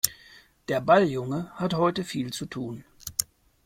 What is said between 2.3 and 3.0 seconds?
zu tun.